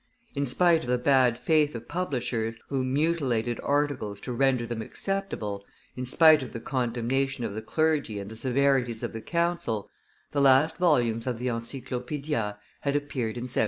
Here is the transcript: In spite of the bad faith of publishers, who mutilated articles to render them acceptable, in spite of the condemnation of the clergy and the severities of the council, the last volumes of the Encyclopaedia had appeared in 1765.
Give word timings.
In 0.33 0.47
spite 0.47 0.81
of 0.83 0.89
the 0.89 0.97
bad 0.97 1.37
faith 1.37 1.75
of 1.75 1.87
publishers, 1.87 2.57
who 2.69 2.83
mutilated 2.83 3.59
articles 3.61 4.19
to 4.21 4.33
render 4.33 4.65
them 4.65 4.81
acceptable, 4.81 5.63
in 5.95 6.07
spite 6.07 6.41
of 6.41 6.53
the 6.53 6.59
condemnation 6.59 7.43
of 7.43 7.53
the 7.53 7.61
clergy 7.61 8.17
and 8.17 8.31
the 8.31 8.35
severities 8.35 9.03
of 9.03 9.13
the 9.13 9.21
council, 9.21 9.91
the 10.31 10.41
last 10.41 10.77
volumes 10.77 11.27
of 11.27 11.37
the 11.37 11.49
Encyclopaedia 11.49 12.57
had 12.79 12.95
appeared 12.95 13.37
in 13.37 13.43
1765. 13.43 13.59